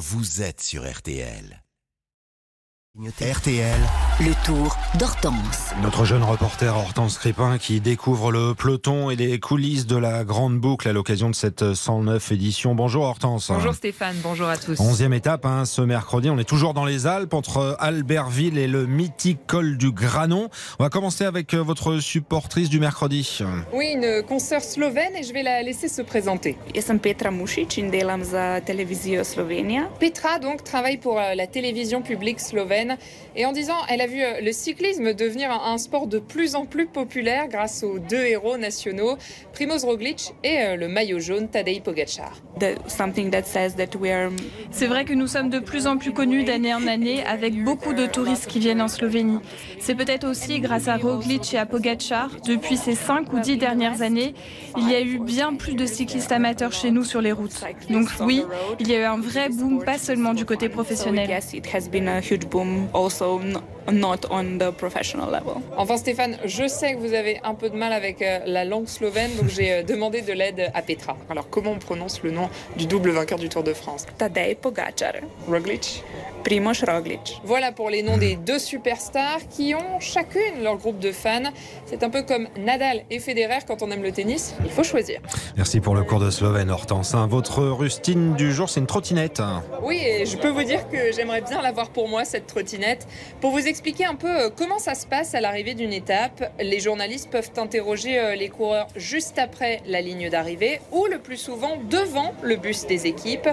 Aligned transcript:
vous 0.00 0.40
êtes 0.40 0.62
sur 0.62 0.90
RTL. 0.90 1.62
RTL. 2.98 3.78
Le 4.18 4.44
tour 4.44 4.76
d'Hortense. 4.98 5.70
Notre 5.80 6.04
jeune 6.04 6.24
reporter 6.24 6.76
Hortense 6.76 7.18
Crépin 7.18 7.56
qui 7.56 7.80
découvre 7.80 8.32
le 8.32 8.52
peloton 8.52 9.10
et 9.10 9.16
les 9.16 9.38
coulisses 9.38 9.86
de 9.86 9.96
la 9.96 10.24
grande 10.24 10.58
boucle 10.58 10.88
à 10.88 10.92
l'occasion 10.92 11.30
de 11.30 11.34
cette 11.36 11.72
109 11.72 12.32
édition. 12.32 12.74
Bonjour 12.74 13.04
Hortense. 13.04 13.52
Bonjour 13.54 13.74
Stéphane, 13.74 14.16
bonjour 14.24 14.48
à 14.48 14.56
tous. 14.56 14.80
Onzième 14.80 15.12
étape 15.12 15.46
hein, 15.46 15.66
ce 15.66 15.82
mercredi, 15.82 16.30
on 16.30 16.38
est 16.38 16.44
toujours 16.44 16.74
dans 16.74 16.84
les 16.84 17.06
Alpes 17.06 17.32
entre 17.32 17.76
Albertville 17.78 18.58
et 18.58 18.66
le 18.66 18.86
mythique 18.86 19.38
col 19.46 19.78
du 19.78 19.92
Granon. 19.92 20.50
On 20.80 20.82
va 20.82 20.90
commencer 20.90 21.24
avec 21.24 21.54
euh, 21.54 21.62
votre 21.62 22.00
supportrice 22.00 22.68
du 22.70 22.80
mercredi. 22.80 23.38
Oui, 23.72 23.92
une 23.94 24.24
consoeur 24.24 24.62
slovène 24.62 25.14
et 25.14 25.22
je 25.22 25.32
vais 25.32 25.44
la 25.44 25.62
laisser 25.62 25.88
se 25.88 26.02
présenter. 26.02 26.58
Ja 26.74 26.82
sam 26.82 26.98
Petra 26.98 27.30
Mušić 27.30 27.88
delam 27.92 28.24
za 28.24 28.60
Slovenija. 29.22 29.88
Petra 30.00 30.40
donc 30.40 30.64
travaille 30.64 30.96
pour 30.96 31.20
euh, 31.20 31.36
la 31.36 31.46
télévision 31.46 32.02
publique 32.02 32.40
slovène 32.40 32.79
et 33.36 33.44
en 33.46 33.52
disant 33.52 33.76
elle 33.88 34.00
a 34.00 34.06
vu 34.06 34.22
euh, 34.22 34.40
le 34.40 34.52
cyclisme 34.52 35.12
devenir 35.14 35.50
un, 35.50 35.72
un 35.74 35.78
sport 35.78 36.06
de 36.06 36.18
plus 36.18 36.54
en 36.54 36.66
plus 36.66 36.86
populaire 36.86 37.48
grâce 37.48 37.82
aux 37.82 37.98
deux 37.98 38.24
héros 38.24 38.56
nationaux, 38.56 39.16
Primoz 39.52 39.84
Roglic 39.84 40.32
et 40.44 40.58
euh, 40.60 40.76
le 40.76 40.88
maillot 40.88 41.18
jaune 41.20 41.48
Tadej 41.48 41.80
Pogacar. 41.82 42.32
The- 42.58 42.76
something 42.88 43.30
that 43.30 43.44
says 43.44 43.74
that 43.76 43.96
we 43.98 44.10
are 44.10 44.30
C'est 44.70 44.86
vrai 44.86 45.04
que 45.04 45.12
nous 45.14 45.26
sommes 45.26 45.50
de 45.50 45.58
plus 45.60 45.86
en 45.86 45.96
plus 45.96 46.12
connus 46.12 46.44
d'année 46.44 46.74
en 46.74 46.86
année 46.86 47.24
avec 47.24 47.62
beaucoup 47.62 47.92
de 47.92 48.06
touristes 48.06 48.46
qui 48.46 48.58
viennent 48.58 48.82
en 48.82 48.88
Slovénie. 48.88 49.38
C'est 49.78 49.94
peut-être 49.94 50.26
aussi 50.28 50.60
grâce 50.60 50.88
à 50.88 50.96
Roglic 50.96 51.54
et 51.54 51.58
à 51.58 51.66
Pogacar. 51.66 52.30
Depuis 52.46 52.76
ces 52.76 52.94
5 52.94 53.32
ou 53.32 53.38
10 53.40 53.56
dernières 53.56 54.02
années, 54.02 54.34
il 54.76 54.88
y 54.90 54.94
a 54.94 55.00
eu 55.00 55.18
bien 55.18 55.54
plus 55.54 55.74
de 55.74 55.86
cyclistes 55.86 56.32
amateurs 56.32 56.72
chez 56.72 56.90
nous 56.90 57.04
sur 57.04 57.20
les 57.20 57.32
routes. 57.32 57.60
Donc 57.88 58.08
oui, 58.20 58.44
il 58.78 58.88
y 58.88 58.94
a 58.94 59.00
eu 59.00 59.04
un 59.04 59.18
vrai 59.18 59.48
boom, 59.48 59.82
pas 59.84 59.98
seulement 59.98 60.34
du 60.34 60.44
côté 60.44 60.68
professionnel. 60.68 61.26
also 62.92 63.38
not 63.92 64.26
on 64.30 64.58
the 64.58 64.70
professional 64.70 65.26
level. 65.26 65.62
Enfin 65.76 65.96
Stéphane, 65.96 66.38
je 66.44 66.66
sais 66.66 66.94
que 66.94 66.98
vous 66.98 67.14
avez 67.14 67.40
un 67.44 67.54
peu 67.54 67.70
de 67.70 67.76
mal 67.76 67.92
avec 67.92 68.22
euh, 68.22 68.40
la 68.46 68.64
langue 68.64 68.88
slovène, 68.88 69.30
donc 69.36 69.48
j'ai 69.48 69.72
euh, 69.72 69.82
demandé 69.82 70.22
de 70.22 70.32
l'aide 70.32 70.70
à 70.74 70.82
Petra. 70.82 71.16
Alors 71.28 71.48
comment 71.50 71.72
on 71.72 71.78
prononce 71.78 72.22
le 72.22 72.30
nom 72.30 72.48
du 72.76 72.86
double 72.86 73.10
vainqueur 73.10 73.38
du 73.38 73.48
Tour 73.48 73.62
de 73.62 73.72
France? 73.72 74.06
Tadej 74.18 74.56
Pogacar, 74.56 75.14
Roglic 75.48 76.02
Primoz 76.44 76.84
Roglic. 76.86 77.40
Voilà 77.44 77.70
pour 77.70 77.90
les 77.90 78.02
noms 78.02 78.16
des 78.16 78.36
deux 78.36 78.58
superstars 78.58 79.40
qui 79.50 79.74
ont 79.74 80.00
chacune 80.00 80.62
leur 80.62 80.78
groupe 80.78 80.98
de 80.98 81.12
fans. 81.12 81.50
C'est 81.84 82.02
un 82.02 82.08
peu 82.08 82.22
comme 82.22 82.48
Nadal 82.56 83.02
et 83.10 83.18
Federer 83.18 83.58
quand 83.66 83.82
on 83.82 83.90
aime 83.90 84.02
le 84.02 84.12
tennis, 84.12 84.54
il 84.64 84.70
faut 84.70 84.82
choisir. 84.82 85.20
Merci 85.56 85.80
pour 85.80 85.94
le 85.94 86.02
cours 86.02 86.20
de 86.20 86.30
Slovène 86.30 86.70
Hortense. 86.70 87.14
Votre 87.28 87.64
rustine 87.64 88.34
du 88.34 88.52
jour, 88.52 88.70
c'est 88.70 88.80
une 88.80 88.86
trottinette. 88.86 89.42
Oui, 89.82 90.00
et 90.02 90.24
je 90.24 90.36
peux 90.36 90.48
vous 90.48 90.62
dire 90.62 90.88
que 90.88 91.12
j'aimerais 91.12 91.42
bien 91.42 91.60
l'avoir 91.60 91.90
pour 91.90 92.08
moi, 92.08 92.24
cette 92.24 92.46
trottinette. 92.46 93.06
Pour 93.40 93.50
vous 93.50 93.66
expliquer 93.66 93.79
un 94.06 94.14
peu 94.14 94.28
euh, 94.28 94.50
comment 94.54 94.78
ça 94.78 94.94
se 94.94 95.06
passe 95.06 95.34
à 95.34 95.40
l'arrivée 95.40 95.74
d'une 95.74 95.92
étape, 95.92 96.52
les 96.60 96.80
journalistes 96.80 97.30
peuvent 97.30 97.50
interroger 97.56 98.18
euh, 98.18 98.34
les 98.34 98.48
coureurs 98.48 98.86
juste 98.94 99.38
après 99.38 99.80
la 99.86 100.00
ligne 100.00 100.28
d'arrivée 100.28 100.80
ou 100.92 101.06
le 101.06 101.18
plus 101.18 101.36
souvent 101.36 101.78
devant 101.88 102.34
le 102.42 102.56
bus 102.56 102.86
des 102.86 103.06
équipes. 103.06 103.48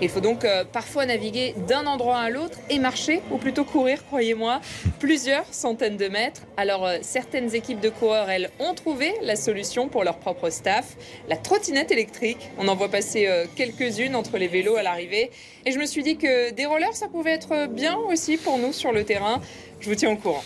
Il 0.00 0.08
faut 0.08 0.20
donc 0.20 0.44
euh, 0.44 0.64
parfois 0.64 1.04
naviguer 1.06 1.54
d'un 1.68 1.86
endroit 1.86 2.18
à 2.18 2.30
l'autre 2.30 2.58
et 2.70 2.78
marcher, 2.78 3.22
ou 3.30 3.38
plutôt 3.38 3.64
courir, 3.64 4.04
croyez-moi, 4.06 4.60
plusieurs 4.98 5.44
centaines 5.52 5.96
de 5.96 6.08
mètres. 6.08 6.42
Alors 6.56 6.88
certaines 7.02 7.54
équipes 7.54 7.80
de 7.80 7.90
coureurs, 7.90 8.30
elles, 8.30 8.50
ont 8.60 8.74
trouvé 8.74 9.12
la 9.22 9.36
solution 9.36 9.88
pour 9.88 10.04
leur 10.04 10.18
propre 10.18 10.50
staff, 10.50 10.96
la 11.28 11.36
trottinette 11.36 11.90
électrique. 11.90 12.50
On 12.58 12.68
en 12.68 12.76
voit 12.76 12.88
passer 12.88 13.28
quelques-unes 13.56 14.14
entre 14.14 14.38
les 14.38 14.48
vélos 14.48 14.76
à 14.76 14.82
l'arrivée. 14.82 15.30
Et 15.64 15.72
je 15.72 15.78
me 15.78 15.86
suis 15.86 16.02
dit 16.02 16.16
que 16.16 16.50
des 16.50 16.66
rollers, 16.66 16.94
ça 16.94 17.08
pouvait 17.08 17.32
être 17.32 17.66
bien 17.66 17.96
aussi 17.96 18.36
pour 18.36 18.58
nous 18.58 18.72
sur 18.72 18.92
le 18.92 19.04
terrain. 19.04 19.40
Je 19.82 19.88
vous 19.88 19.94
tiens 19.96 20.10
au 20.10 20.16
courant. 20.16 20.44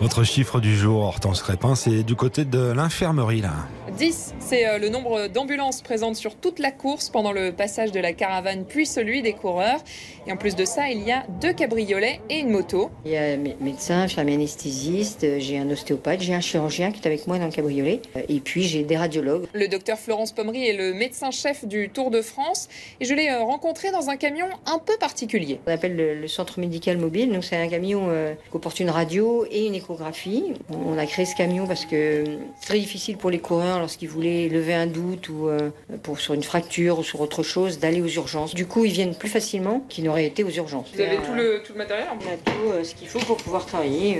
Votre 0.00 0.24
chiffre 0.24 0.60
du 0.60 0.76
jour, 0.76 1.02
Hortense 1.02 1.40
Crépin, 1.40 1.74
c'est 1.74 2.02
du 2.02 2.16
côté 2.16 2.44
de 2.44 2.58
l'infirmerie 2.58 3.40
là. 3.40 3.54
10, 3.96 4.34
c'est 4.40 4.66
euh, 4.68 4.78
le 4.78 4.90
nombre 4.90 5.28
d'ambulances 5.28 5.80
présentes 5.80 6.16
sur 6.16 6.34
toute 6.34 6.58
la 6.58 6.70
course 6.70 7.08
pendant 7.08 7.32
le 7.32 7.50
passage 7.52 7.92
de 7.92 8.00
la 8.00 8.12
caravane, 8.12 8.66
puis 8.68 8.84
celui 8.84 9.22
des 9.22 9.32
coureurs. 9.32 9.80
Et 10.26 10.32
en 10.32 10.36
plus 10.36 10.54
de 10.54 10.66
ça, 10.66 10.90
il 10.90 11.02
y 11.02 11.12
a 11.12 11.24
deux 11.40 11.54
cabriolets 11.54 12.20
et 12.28 12.40
une 12.40 12.50
moto. 12.50 12.90
Il 13.06 13.12
y 13.12 13.16
a 13.16 13.22
un 13.22 13.36
mé- 13.38 13.56
médecin, 13.58 14.02
infirmier 14.02 14.34
anesthésiste, 14.34 15.24
euh, 15.24 15.38
j'ai 15.38 15.56
un 15.56 15.70
ostéopathe, 15.70 16.20
j'ai 16.20 16.34
un 16.34 16.42
chirurgien 16.42 16.90
qui 16.92 17.00
est 17.02 17.06
avec 17.06 17.26
moi 17.26 17.38
dans 17.38 17.46
le 17.46 17.50
cabriolet, 17.52 18.02
euh, 18.16 18.22
et 18.28 18.40
puis 18.40 18.64
j'ai 18.64 18.82
des 18.82 18.98
radiologues. 18.98 19.46
Le 19.54 19.66
docteur 19.66 19.98
Florence 19.98 20.32
Pommery 20.32 20.66
est 20.68 20.74
le 20.76 20.92
médecin-chef 20.92 21.64
du 21.64 21.88
Tour 21.88 22.10
de 22.10 22.20
France. 22.20 22.68
Et 23.00 23.06
je 23.06 23.14
l'ai 23.14 23.32
rencontré 23.34 23.92
dans 23.92 24.10
un 24.10 24.16
camion 24.16 24.46
un 24.66 24.78
peu 24.78 24.96
particulier. 25.00 25.58
On 25.66 25.70
appelle 25.72 25.96
le, 25.96 26.14
le 26.20 26.28
centre 26.28 26.60
médical 26.60 26.98
mobile, 26.98 27.32
donc 27.32 27.44
c'est 27.44 27.56
un 27.56 27.68
camion 27.68 28.08
euh, 28.10 28.34
qui 28.44 28.50
comporte 28.50 28.78
une 28.78 28.90
radio 28.90 29.46
et 29.50 29.64
une 29.66 29.74
échographie. 29.74 30.52
On 30.70 30.98
a 30.98 31.06
créé 31.06 31.24
ce 31.24 31.34
camion 31.34 31.66
parce 31.66 31.86
que 31.86 32.24
c'est 32.60 32.66
très 32.66 32.78
difficile 32.78 33.16
pour 33.16 33.30
les 33.30 33.38
coureurs 33.38 33.85
lorsqu'ils 33.86 34.08
voulaient 34.08 34.48
lever 34.48 34.74
un 34.74 34.88
doute 34.88 35.28
ou 35.28 35.48
euh, 35.48 35.70
pour, 36.02 36.18
sur 36.18 36.34
une 36.34 36.42
fracture 36.42 36.98
ou 36.98 37.04
sur 37.04 37.20
autre 37.20 37.44
chose 37.44 37.78
d'aller 37.78 38.00
aux 38.02 38.08
urgences. 38.08 38.52
Du 38.52 38.66
coup, 38.66 38.84
ils 38.84 38.90
viennent 38.90 39.14
plus 39.14 39.28
facilement 39.28 39.84
qu'ils 39.88 40.02
n'auraient 40.02 40.26
été 40.26 40.42
aux 40.42 40.50
urgences. 40.50 40.88
Vous 40.92 41.00
avez 41.00 41.18
Euh, 41.18 41.20
tout 41.24 41.34
le, 41.34 41.62
tout 41.64 41.72
le 41.72 41.78
matériel 41.78 42.08
On 42.10 42.16
a 42.16 42.36
tout 42.36 42.72
euh, 42.72 42.82
ce 42.82 42.96
qu'il 42.96 43.06
faut 43.06 43.20
pour 43.20 43.36
pouvoir 43.36 43.64
travailler, 43.64 44.18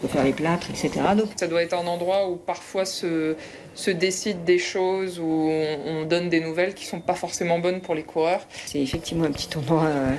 euh, 0.00 0.06
pour 0.06 0.10
faire 0.10 0.24
les 0.24 0.32
plâtres, 0.32 0.68
etc. 0.70 0.90
Donc, 1.16 1.28
Ça 1.36 1.46
doit 1.46 1.62
être 1.62 1.74
un 1.74 1.86
endroit 1.86 2.28
où 2.28 2.36
parfois 2.36 2.84
se, 2.84 3.36
se 3.74 3.90
décident 3.90 4.40
des 4.44 4.58
choses, 4.58 5.18
où 5.18 5.24
on, 5.50 5.78
on 5.86 6.04
donne 6.04 6.28
des 6.28 6.40
nouvelles 6.40 6.74
qui 6.74 6.84
sont 6.86 7.00
pas 7.00 7.14
forcément 7.14 7.58
bonnes 7.58 7.80
pour 7.80 7.94
les 7.94 8.02
coureurs. 8.02 8.40
C'est 8.66 8.80
effectivement 8.80 9.24
un 9.24 9.30
petit 9.32 9.48
tournoi 9.48 9.84
euh, 9.84 10.10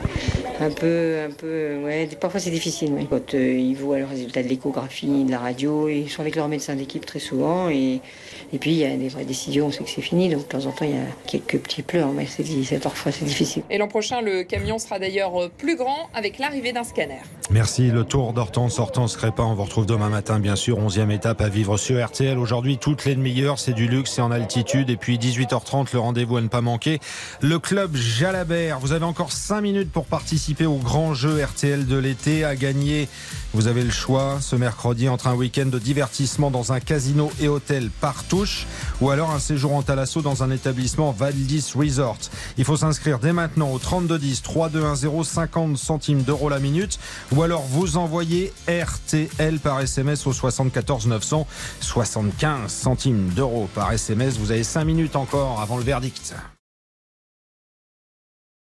un 0.60 0.70
peu, 0.72 1.18
un 1.28 1.32
peu, 1.32 1.78
ouais, 1.84 2.08
parfois 2.20 2.40
c'est 2.40 2.52
difficile. 2.52 2.94
ouais. 2.94 3.06
Quand 3.10 3.34
euh, 3.34 3.54
ils 3.58 3.76
voient 3.76 4.00
le 4.00 4.06
résultat 4.06 4.44
de 4.44 4.48
l'échographie, 4.48 5.24
de 5.26 5.32
la 5.32 5.40
radio, 5.40 5.90
ils 5.90 6.10
sont 6.10 6.22
avec 6.22 6.36
leur 6.36 6.48
médecin 6.48 6.76
d'équipe 6.76 7.06
très 7.06 7.20
souvent. 7.20 7.70
Et, 7.70 8.00
et 8.54 8.58
puis 8.60 8.72
il 8.72 8.78
y 8.78 8.86
a 8.86 8.96
des 8.96 9.08
vraies 9.10 9.26
décisions, 9.26 9.68
on 9.68 9.72
sait 9.72 9.84
que 9.84 9.90
c'est 9.90 10.02
fini. 10.02 10.30
Donc 10.30 10.40
de 10.42 10.48
temps 10.48 10.66
en 10.66 10.72
temps, 10.72 10.86
il 10.86 10.92
y 10.92 10.94
a 11.00 11.04
quelques 11.28 11.58
petits 11.60 11.82
pleurs, 11.82 12.10
mais 12.10 12.26
c'est, 12.26 12.44
c'est- 12.46 12.80
parfois 12.82 13.12
c'est 13.12 13.26
difficile. 13.26 13.64
Et 13.70 13.78
l'an 13.78 13.88
prochain, 13.88 14.22
le 14.22 14.44
camion 14.44 14.78
sera 14.80 15.00
d'ailleurs 15.00 15.50
plus 15.58 15.76
grand 15.76 16.10
avec 16.14 16.38
l'arrivée 16.40 16.72
d'un 16.74 16.84
scanner. 16.84 17.22
Merci. 17.50 17.88
Le 17.92 18.04
tour 18.04 18.34
d'Hortense, 18.34 18.80
Hortense 18.80 19.18
Crépin. 19.18 19.44
On 19.46 19.56
vous 19.56 19.66
retrouve 19.72 19.86
demain 19.86 20.10
matin, 20.10 20.42
bien 20.42 20.58
sûr. 20.58 20.78
11e 20.80 21.12
étape 21.12 21.40
à 21.40 21.48
vivre 21.48 21.78
sur 21.78 22.06
RTL. 22.06 22.38
Aujourd'hui, 22.38 22.78
toutes 22.78 23.06
les 23.06 23.16
demi-heures, 23.16 23.58
c'est 23.58 23.72
du 23.72 23.88
luxe, 23.88 24.12
c'est 24.12 24.22
en 24.22 24.30
altitude. 24.30 24.90
Et 24.90 24.98
puis 24.98 25.18
18h30, 25.18 25.94
le 25.94 26.00
rendez-vous 26.00 26.36
à 26.36 26.42
ne 26.42 26.50
pas 26.50 26.60
manquer. 26.60 27.00
Le 27.40 27.58
club 27.58 27.96
Jalabert. 27.96 28.80
Vous 28.82 28.92
avez 28.92 29.06
encore 29.06 29.32
5 29.32 29.62
minutes 29.62 29.90
pour 29.90 30.08
participer 30.08 30.66
au 30.66 30.76
grand 30.76 31.14
jeu 31.14 31.42
RTL 31.42 31.86
de 31.86 31.96
l'été 31.96 32.44
à 32.44 32.58
gagner. 32.58 33.08
Vous 33.54 33.68
avez 33.68 33.84
le 33.84 33.92
choix 33.92 34.40
ce 34.42 34.58
mercredi 34.58 35.08
entre 35.08 35.28
un 35.28 35.36
week-end 35.36 35.68
de 35.68 35.80
divertissement 35.80 36.52
dans 36.52 36.74
un 36.74 36.82
casino 36.82 37.32
et 37.40 37.48
hôtel 37.48 37.92
par 38.02 38.26
touche 38.26 38.68
ou 39.00 39.10
alors 39.10 39.32
un 39.32 39.40
séjour 39.40 39.74
en 39.74 39.84
Thalasso 39.84 40.22
dans 40.22 40.44
un 40.44 40.52
établissement 40.52 41.12
Valdis 41.12 41.74
Resort. 41.76 42.18
Il 42.58 42.66
faut 42.66 42.78
s'inscrire 42.78 43.20
dès 43.20 43.34
maintenant 43.34 43.72
au 43.72 43.78
3210 43.78 44.42
3210 44.42 45.24
50 45.24 45.78
centimes 45.78 46.24
d'euros 46.24 46.50
la 46.50 46.60
minute 46.60 46.98
ou 47.34 47.44
alors 47.44 47.64
vous 47.64 47.98
envoyez 47.98 48.54
RTL 48.68 49.60
par 49.62 49.80
SMS 49.80 50.28
au 50.28 50.34
74 50.34 51.08
900 51.08 51.48
75 51.80 52.72
centimes 52.72 53.30
d'euros 53.30 53.70
par 53.74 53.92
SMS. 53.92 54.38
Vous 54.38 54.52
avez 54.52 54.64
5 54.64 54.84
minutes 54.84 55.16
encore 55.16 55.62
avant 55.62 55.78
le 55.78 55.84
verdict. 55.84 56.34